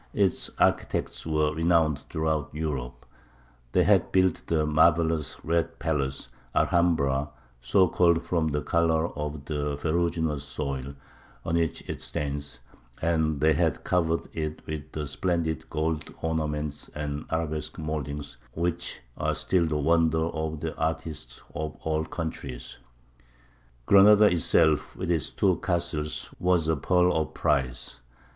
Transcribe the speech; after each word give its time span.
Its 0.15 0.49
architects 0.57 1.27
were 1.27 1.53
renowned 1.53 1.99
throughout 2.09 2.49
Europe; 2.51 3.05
they 3.73 3.83
had 3.83 4.11
built 4.11 4.41
the 4.47 4.65
marvellous 4.65 5.37
"Red 5.45 5.77
Palace," 5.77 6.27
Alhambra, 6.55 7.29
so 7.61 7.87
called 7.87 8.23
from 8.25 8.47
the 8.47 8.63
colour 8.63 9.09
of 9.09 9.45
the 9.45 9.77
ferruginous 9.77 10.43
soil 10.43 10.95
on 11.45 11.53
which 11.55 11.87
it 11.87 12.01
stands, 12.01 12.61
and 12.99 13.41
they 13.41 13.53
had 13.53 13.83
covered 13.83 14.27
it 14.33 14.65
with 14.65 14.91
the 14.93 15.05
splendid 15.05 15.69
gold 15.69 16.11
ornament 16.23 16.89
and 16.95 17.25
Arabesque 17.29 17.77
mouldings 17.77 18.37
which 18.53 19.01
are 19.19 19.35
still 19.35 19.67
the 19.67 19.77
wonder 19.77 20.23
of 20.29 20.65
artists 20.79 21.43
of 21.53 21.75
all 21.83 22.05
countries. 22.05 22.79
Granada 23.85 24.25
itself, 24.31 24.95
with 24.95 25.11
its 25.11 25.29
two 25.29 25.57
castles, 25.57 26.33
was 26.39 26.67
a 26.67 26.75
pearl 26.75 27.11
of 27.13 27.35
price. 27.35 28.01